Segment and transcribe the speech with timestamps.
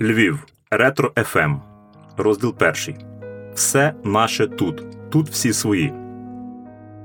[0.00, 0.46] Львів.
[0.70, 1.54] Ретро ФМ.
[2.16, 2.96] Розділ перший.
[3.54, 4.82] Все наше тут.
[5.10, 5.92] Тут всі свої.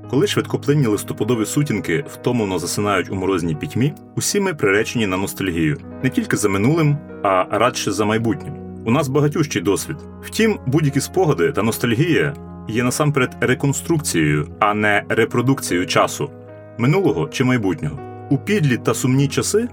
[0.10, 6.10] Коли швидкоплинні листопадові сутінки втомлено засинають у морозній пітьмі, усі ми приречені на ностальгію не
[6.10, 8.54] тільки за минулим, а радше за майбутнім.
[8.86, 9.98] У нас багатющий досвід.
[10.22, 12.34] Втім, будь-які спогади та ностальгія
[12.68, 16.32] є насамперед реконструкцією, а не репродукцією часу
[16.78, 18.00] минулого чи майбутнього.
[18.30, 19.68] У підлі та сумні часи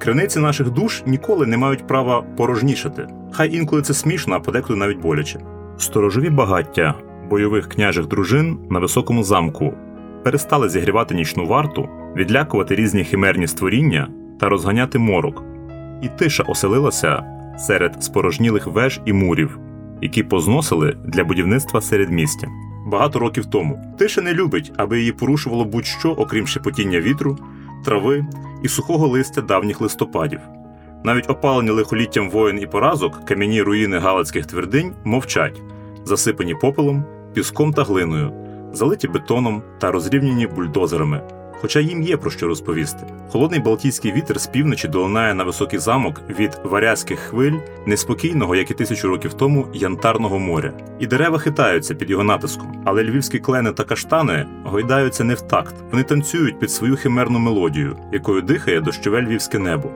[0.00, 3.06] криниці наших душ ніколи не мають права порожнішати.
[3.32, 5.40] Хай інколи це смішно, а подекуди навіть боляче.
[5.78, 6.94] Сторожові багаття
[7.30, 9.74] бойових княжих дружин на високому замку
[10.24, 14.08] перестали зігрівати нічну варту, відлякувати різні химерні створіння
[14.40, 15.44] та розганяти морок,
[16.02, 17.22] і тиша оселилася
[17.58, 19.58] серед спорожнілих веж і мурів,
[20.02, 22.48] які позносили для будівництва середмістя.
[22.86, 27.38] Багато років тому тиша не любить, аби її порушувало будь-що, окрім шепотіння вітру,
[27.84, 28.26] трави
[28.62, 30.40] і сухого листя давніх листопадів.
[31.04, 35.62] Навіть опалені лихоліттям воїн і поразок кам'яні руїни галицьких твердинь мовчать,
[36.04, 38.32] засипані попелом, піском та глиною,
[38.72, 41.39] залиті бетоном та розрівняні бульдозерами.
[41.60, 43.06] Хоча їм є про що розповісти.
[43.28, 48.74] Холодний Балтійський вітер з півночі долинає на високий замок від варязьких хвиль, неспокійного, як і
[48.74, 50.72] тисячу років тому, янтарного моря.
[50.98, 55.74] І дерева хитаються під його натиском, але львівські клени та каштани гойдаються не в такт.
[55.90, 59.90] Вони танцюють під свою химерну мелодію, якою дихає дощове львівське небо,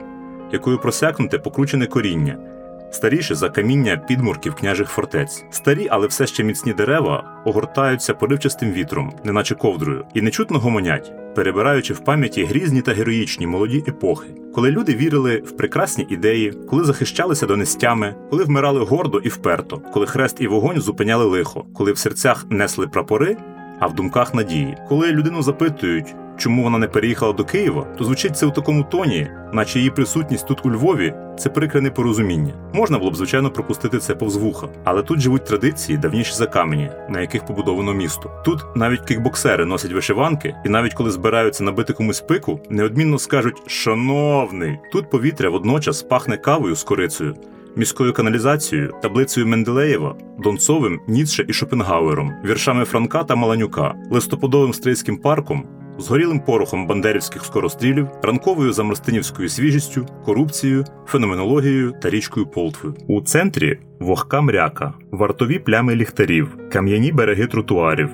[0.51, 2.54] якою просякнуте покручене коріння.
[2.95, 5.45] Старіші за каміння підмурків княжих фортець.
[5.49, 11.93] Старі, але все ще міцні дерева огортаються поривчастим вітром, неначе ковдрою, і нечутно гомонять, перебираючи
[11.93, 17.45] в пам'яті грізні та героїчні молоді епохи, коли люди вірили в прекрасні ідеї, коли захищалися
[17.45, 22.45] донестями, коли вмирали гордо і вперто, коли хрест і вогонь зупиняли лихо, коли в серцях
[22.49, 23.37] несли прапори,
[23.79, 26.15] а в думках надії, коли людину запитують.
[26.37, 30.47] Чому вона не переїхала до Києва, то звучить це у такому тоні, наче її присутність
[30.47, 32.53] тут у Львові це прикре непорозуміння.
[32.73, 36.89] Можна було б, звичайно, пропустити це повз вуха, але тут живуть традиції давніші за камені,
[37.09, 38.31] на яких побудовано місто.
[38.45, 44.79] Тут навіть кікбоксери носять вишиванки, і навіть коли збираються набити комусь пику, неодмінно скажуть Шановний,
[44.91, 47.35] тут повітря водночас пахне кавою з корицею.
[47.77, 55.65] Міською каналізацією, таблицею Менделеєва, Донцовим, Ніцше і Шопенгауером, віршами Франка та Маланюка, листопадовим стрийським парком,
[55.99, 62.95] згорілим порохом бандерівських скорострілів, ранковою замостинівською свіжістю, корупцією, феноменологією та річкою Полтвою.
[63.07, 68.09] У центрі вогка мряка, вартові плями ліхтарів, кам'яні береги тротуарів.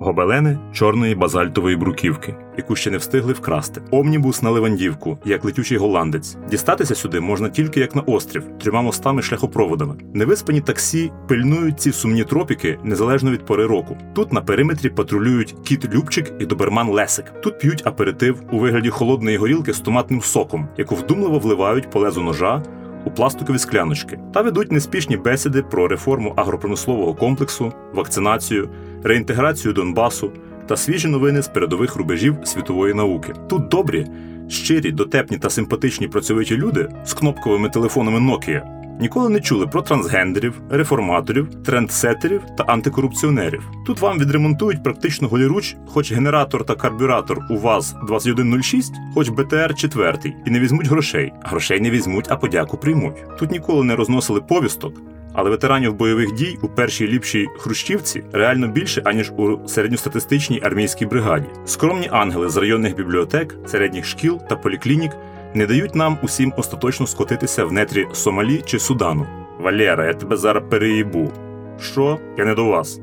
[0.00, 3.80] Гобелени чорної базальтової бруківки, яку ще не встигли вкрасти.
[3.90, 6.36] Омнібус на Левандівку, як летючий голландець.
[6.50, 9.94] Дістатися сюди можна тільки як на острів, трьома мостами шляхопроводами.
[10.14, 13.96] Невиспані таксі пильнують ці сумні тропіки незалежно від пори року.
[14.14, 17.40] Тут на периметрі патрулюють кіт Любчик і доберман Лесик.
[17.42, 22.20] Тут п'ють аперитив у вигляді холодної горілки з томатним соком, яку вдумливо вливають по лезу
[22.20, 22.62] ножа.
[23.04, 28.68] У пластикові скляночки та ведуть неспішні бесіди про реформу агропромислового комплексу, вакцинацію,
[29.02, 30.32] реінтеграцію Донбасу
[30.66, 33.32] та свіжі новини з передових рубежів світової науки.
[33.48, 34.06] Тут добрі,
[34.48, 40.60] щирі, дотепні та симпатичні працьовиті люди з кнопковими телефонами Nokia ніколи не чули про трансгендерів,
[40.70, 43.70] реформаторів, трендсетерів та антикорупціонерів.
[43.86, 50.34] Тут вам відремонтують практично голіруч, хоч генератор та карбюратор у ВАЗ 2106, хоч БТР 4,
[50.46, 51.32] і не візьмуть грошей.
[51.42, 53.38] Грошей не візьмуть, а подяку приймуть.
[53.38, 54.94] Тут ніколи не розносили повісток.
[55.34, 61.46] Але ветеранів бойових дій у першій ліпшій хрущівці реально більше аніж у середньостатистичній армійській бригаді.
[61.66, 65.12] Скромні ангели з районних бібліотек, середніх шкіл та поліклінік
[65.54, 69.26] не дають нам усім остаточно скотитися в нетрі Сомалі чи Судану.
[69.60, 71.32] Валера, я тебе зараз переїбу.
[71.80, 72.18] Що?
[72.38, 73.00] Я не до вас.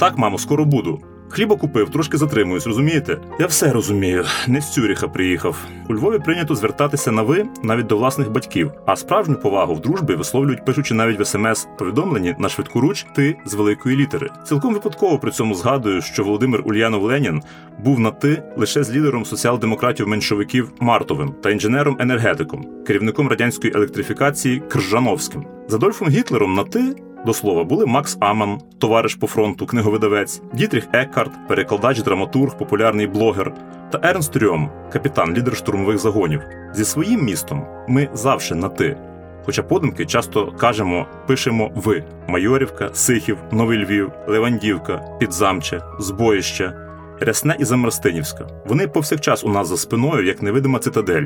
[0.00, 1.00] Так, мамо, скоро буду.
[1.32, 3.18] Хліба купив, трошки затримуюсь, розумієте?
[3.40, 4.24] Я все розумію.
[4.48, 5.56] Не з Цюріха приїхав.
[5.88, 10.14] У Львові прийнято звертатися на ви навіть до власних батьків, а справжню повагу в дружбі
[10.14, 14.30] висловлюють, пишучи навіть в смс-повідомленні на швидку руч ти з великої літери.
[14.44, 17.42] Цілком випадково при цьому згадую, що Володимир Ульянов Ленін
[17.78, 25.44] був на ти лише з лідером соціал-демократів-меншовиків Мартовим та інженером-енергетиком, керівником радянської електрифікації Кржановським.
[25.68, 30.88] З Адольфом Гітлером на ти до слова, були Макс Аман, товариш по фронту, книговидавець, Дітріх
[30.92, 33.54] Еккарт, перекладач, драматург, популярний блогер,
[33.90, 36.40] та Ернст Рьом, капітан, лідер штурмових загонів.
[36.72, 38.96] Зі своїм містом ми завжди на ти.
[39.44, 46.72] Хоча подумки часто кажемо, пишемо ви: Майорівка, Сихів, Новий Львів, Левандівка, Підзамче, Збоїще,
[47.20, 48.46] Рясне і Замарстинівська.
[48.66, 51.24] Вони повсякчас у нас за спиною, як невидима цитадель,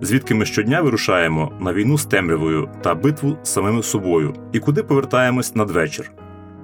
[0.00, 4.82] звідки ми щодня вирушаємо на війну з темрявою та битву з самими собою, і куди
[4.82, 6.10] повертаємось надвечір.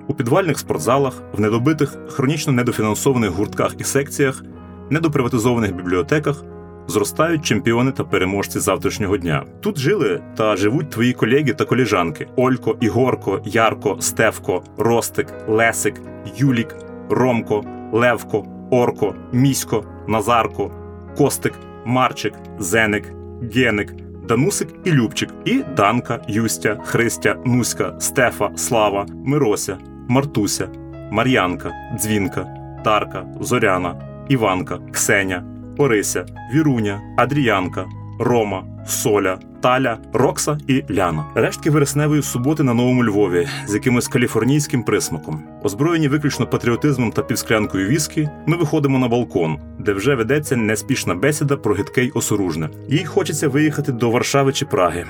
[0.06, 4.44] У підвальних спортзалах, в недобитих, хронічно недофінансованих гуртках і секціях,
[4.90, 6.44] недоприватизованих бібліотеках
[6.86, 9.44] Зростають чемпіони та переможці завтрашнього дня.
[9.60, 15.94] Тут жили та живуть твої колеги та коліжанки: Олько, Ігорко, Ярко, Стевко, Ростик, Лесик,
[16.36, 16.76] Юлік,
[17.10, 20.70] Ромко, Левко, Орко, Місько, Назарко,
[21.16, 21.52] Костик,
[21.84, 23.12] Марчик, Зеник,
[23.54, 23.94] Геник,
[24.28, 29.78] Данусик і Любчик, і Данка, Юстя, Христя, Нуська, Стефа, Слава, Мирося,
[30.08, 30.68] Мартуся,
[31.10, 32.46] Мар'янка, Дзвінка,
[32.84, 33.94] Тарка, Зоряна,
[34.28, 35.44] Іванка, Ксеня,
[35.78, 37.86] Орися, Віруня, Адріянка,
[38.18, 41.26] Рома, Соля, Таля, Рокса і Ляна.
[41.34, 45.42] Рештки вересневої суботи на новому Львові з якимось каліфорнійським присмаком.
[45.62, 51.56] Озброєні виключно патріотизмом та півсклянкою віскі, ми виходимо на балкон, де вже ведеться неспішна бесіда
[51.56, 52.68] про гидке й осоружне.
[52.88, 55.04] Їй хочеться виїхати до Варшави чи Праги.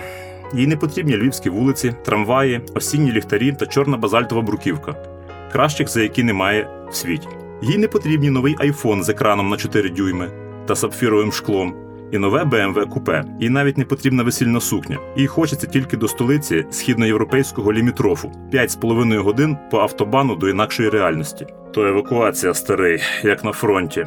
[0.54, 4.94] Їй не потрібні львівські вулиці, трамваї, осінні ліхтарі та чорна базальтова бруківка,
[5.52, 7.28] кращих за які немає в світі.
[7.62, 10.30] Їй не потрібні новий айфон з екраном на 4 дюйми
[10.66, 11.74] та сапфіровим шклом,
[12.12, 13.24] і нове BMW купе.
[13.40, 14.98] Їй навіть не потрібна весільна сукня.
[15.16, 21.46] Їй хочеться тільки до столиці східноєвропейського лімітрофу 5,5 годин по автобану до інакшої реальності.
[21.72, 24.06] То евакуація старий, як на фронті.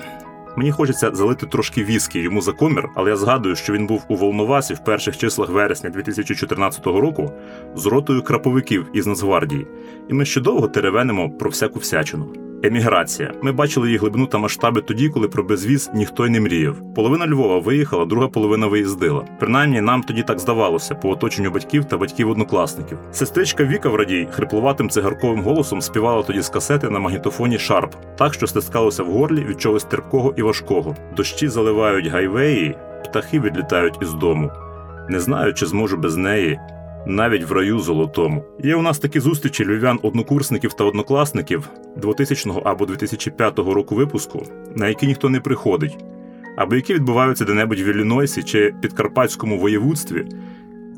[0.57, 4.15] Мені хочеться залити трошки віскі йому за комір, але я згадую, що він був у
[4.15, 7.31] Волновасі в перших числах вересня 2014 року
[7.75, 9.67] з ротою краповиків із Нацгвардії,
[10.09, 12.44] і ми ще довго теревенимо про всяку всячину.
[12.65, 13.33] Еміграція.
[13.41, 16.93] Ми бачили її глибину та масштаби тоді, коли про безвіз ніхто й не мріяв.
[16.95, 19.25] Половина Львова виїхала, друга половина виїздила.
[19.39, 22.97] Принаймні, нам тоді так здавалося по оточенню батьків та батьків однокласників.
[23.11, 28.47] Сестричка Віка Врадій хриплуватим цигарковим голосом співала тоді з касети на магнітофоні Шарп, так що
[28.47, 30.95] стискалося в горлі від чогось терпкого і важкого.
[31.17, 32.75] Дощі заливають гайвеї,
[33.05, 34.51] птахи відлітають із дому.
[35.09, 36.59] Не знаю, чи зможу без неї
[37.05, 38.43] навіть в раю золотому.
[38.63, 44.43] Є у нас такі зустрічі львів'ян однокурсників та однокласників 2000 або 2005 року випуску,
[44.75, 45.97] на які ніхто не приходить,
[46.57, 50.25] або які відбуваються де-небудь в Іллінойсі чи Підкарпатському воєвудстві,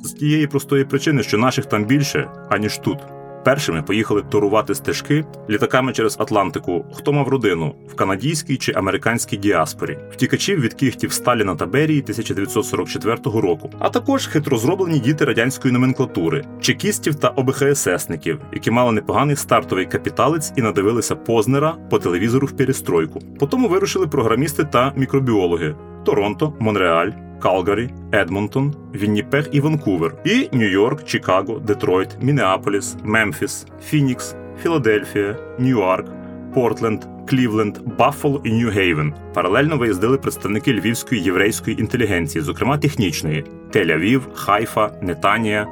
[0.04, 2.98] з тієї простої причини, що наших там більше, аніж тут.
[3.48, 9.98] Першими поїхали торувати стежки літаками через Атлантику, хто мав родину в канадійській чи американській діаспорі,
[10.12, 16.46] втікачів від кігтів Сталіна та Берії 1944 року, а також хитро зроблені діти радянської номенклатури,
[16.62, 23.20] чекістів та ОБХССників, які мали непоганий стартовий капіталець і надивилися Познера по телевізору в перестройку.
[23.40, 27.27] Потім вирушили програмісти та мікробіологи Торонто, Монреаль.
[27.42, 36.08] Калгарі, Едмонтон, Вінніпег і Ванкувер, і Нью-Йорк, Чикаго, Детройт, Мінеаполіс, Мемфіс, Фінікс, Філадельфія, Ньюарк,
[36.54, 39.14] Портленд, Клівленд, Баффало і Нью-Гейвен.
[39.34, 45.68] Паралельно виїздили представники львівської єврейської інтелігенції, зокрема технічної: Тель-Авів, Хайфа, Нетанія,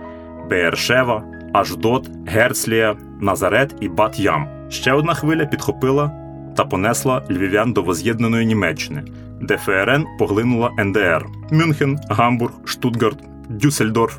[0.49, 1.23] Беершева,
[1.53, 4.69] Ашдод, Герцлія, Назарет і Бат-Ям.
[4.69, 6.11] Ще одна хвиля підхопила
[6.57, 9.03] та понесла львів'ян до воз'єднаної Німеччини
[9.41, 13.17] де ФРН поглинула НДР: Мюнхен, Гамбург, Штутгарт,
[13.49, 14.17] Дюссельдорф,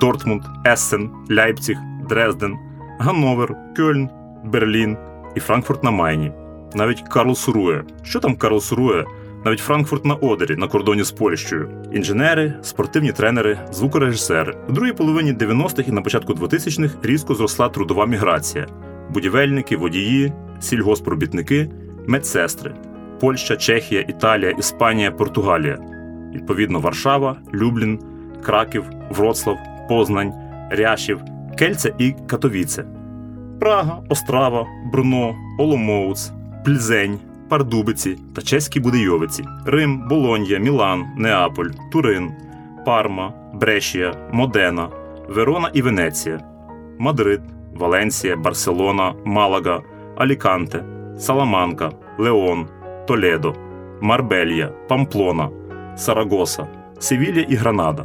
[0.00, 1.78] Дортмунд, Ессен, Ляйпціг,
[2.08, 2.56] Дрезден,
[2.98, 4.08] Ганновер, Кьольн,
[4.44, 4.96] Берлін
[5.36, 6.32] і Франкфурт на Майні.
[6.74, 7.84] Навіть Карлсруе.
[8.02, 9.04] Що там Карлсруе?
[9.44, 11.70] Навіть Франкфурт на Одері на кордоні з Польщею.
[11.92, 14.56] Інженери, спортивні тренери, звукорежисери.
[14.68, 18.66] У другій половині 90-х і на початку 2000-х різко зросла трудова міграція:
[19.10, 21.70] будівельники, водії, сільгоспробітники,
[22.06, 22.74] медсестри.
[23.20, 25.78] Польща, Чехія, Італія, Іспанія, Португалія.
[26.34, 27.98] Відповідно, Варшава, Люблін,
[28.42, 30.32] Краків, Вроцлав, Познань,
[30.70, 31.20] Ряшів,
[31.58, 32.84] Кельце і Катовіце,
[33.60, 36.32] Прага, Острава, Бруно, Оломоуц,
[36.64, 42.30] Пльзень, Пардубиці та чеські Будийовиці, Рим, Болонья, Мілан, Неаполь, Турин,
[42.86, 44.88] Парма, Брешія, Модена,
[45.28, 46.40] Верона і Венеція,
[46.98, 47.40] Мадрид,
[47.74, 49.82] Валенсія, Барселона, Малага,
[50.16, 50.84] Аліканте,
[51.18, 52.68] Саламанка, Леон.
[53.08, 53.54] Толедо,
[54.00, 55.50] Марбелья, Памплона,
[55.96, 56.66] Сарагоса,
[56.98, 58.04] Севілля і Гранада,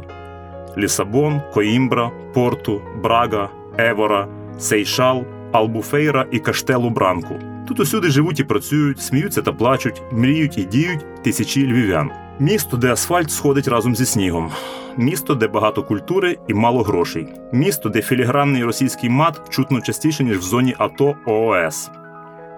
[0.78, 7.34] Лісабон, Коімбра, Порту, Брага, Евора, Сейшал, Албуфейра і Каштелу Бранку.
[7.68, 12.10] Тут усюди живуть і працюють, сміються та плачуть, мріють і діють тисячі львів'ян.
[12.38, 14.50] Місто, де асфальт сходить разом зі снігом,
[14.96, 20.38] місто, де багато культури і мало грошей, місто, де філігранний російський мат чутно частіше ніж
[20.38, 21.90] в зоні АТО ООС.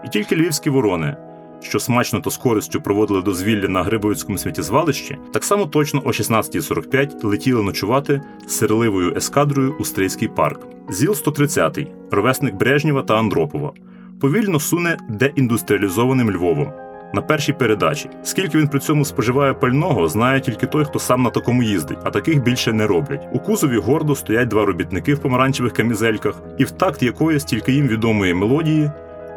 [0.05, 1.17] І тільки львівські ворони
[1.63, 7.27] що смачно та з користю проводили дозвілля на Грибовицькому сміттєзвалищі, так само точно о 16.45
[7.27, 10.61] летіли ночувати з сирливою ескадрою у Стрийський парк.
[10.89, 11.79] Зіл 130
[12.11, 13.73] ровесник Брежнєва та Андропова,
[14.21, 16.73] повільно суне деіндустріалізованим Львовом.
[17.15, 21.31] На першій передачі, скільки він при цьому споживає пального, знає тільки той, хто сам на
[21.31, 23.29] такому їздить, а таких більше не роблять.
[23.33, 27.89] У кузові гордо стоять два робітники в помаранчевих камізельках, і в такт якоїсь тільки їм
[27.89, 28.91] відомої мелодії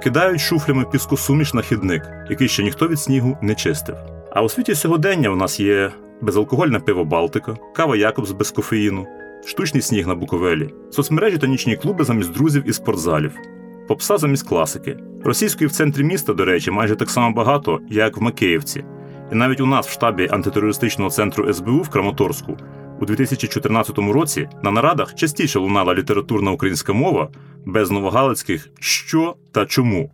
[0.03, 3.95] кидають шуфлями піскосуміш на хідник, який ще ніхто від снігу не чистив.
[4.31, 5.91] А у світі сьогодення у нас є
[6.21, 9.07] безалкогольне пиво Балтика, кава Якобс без кофеїну,
[9.45, 13.31] штучний сніг на Буковелі, соцмережі та нічні клуби замість друзів і спортзалів,
[13.87, 14.97] попса замість класики.
[15.23, 18.83] Російської в центрі міста, до речі, майже так само багато, як в Макеївці.
[19.31, 22.57] І навіть у нас в штабі антитерористичного центру СБУ в Краматорську
[23.01, 27.29] у 2014 році на нарадах частіше лунала літературна українська мова
[27.65, 30.11] без новогалицьких що та чому.